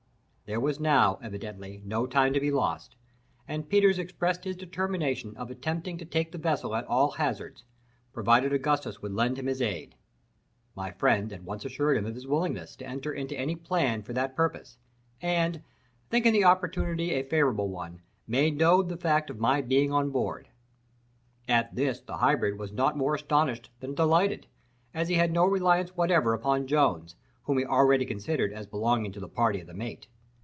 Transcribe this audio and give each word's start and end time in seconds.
There 0.45 0.59
was 0.59 0.81
now, 0.81 1.17
evidently, 1.23 1.81
no 1.85 2.05
time 2.05 2.33
to 2.33 2.39
be 2.41 2.51
lost, 2.51 2.97
and 3.47 3.69
Peters 3.69 3.97
expressed 3.97 4.43
his 4.43 4.57
determination 4.57 5.33
of 5.37 5.49
attempting 5.49 5.97
to 5.99 6.03
take 6.03 6.33
the 6.33 6.37
vessel 6.37 6.75
at 6.75 6.83
all 6.87 7.11
hazards, 7.11 7.63
provided 8.11 8.51
Augustus 8.51 9.01
would 9.01 9.13
lend 9.13 9.39
him 9.39 9.45
his 9.45 9.61
aid. 9.61 9.95
My 10.75 10.91
friend 10.91 11.31
at 11.31 11.43
once 11.43 11.63
assured 11.63 11.95
him 11.95 12.05
of 12.05 12.15
his 12.15 12.27
willingness 12.27 12.75
to 12.75 12.85
enter 12.85 13.13
into 13.13 13.39
any 13.39 13.55
plan 13.55 14.03
for 14.03 14.11
that 14.11 14.35
purpose, 14.35 14.77
and, 15.21 15.63
thinking 16.09 16.33
the 16.33 16.43
opportunity 16.43 17.13
a 17.13 17.23
favourable 17.23 17.69
one, 17.69 18.01
made 18.27 18.57
known 18.57 18.89
the 18.89 18.97
fact 18.97 19.29
of 19.29 19.39
my 19.39 19.61
being 19.61 19.93
on 19.93 20.09
board. 20.09 20.49
At 21.47 21.75
this 21.75 22.01
the 22.01 22.17
hybrid 22.17 22.59
was 22.59 22.73
not 22.73 22.97
more 22.97 23.15
astonished 23.15 23.69
than 23.79 23.95
delighted, 23.95 24.47
as 24.93 25.07
he 25.07 25.15
had 25.15 25.31
no 25.31 25.45
reliance 25.45 25.95
whatever 25.95 26.33
upon 26.33 26.67
Jones, 26.67 27.15
whom 27.43 27.57
he 27.57 27.63
already 27.65 28.05
considered 28.05 28.51
as 28.51 28.67
belonging 28.67 29.13
to 29.13 29.21
the 29.21 29.29
party 29.29 29.61
of 29.61 29.67
the 29.67 29.73
mate. 29.73 30.09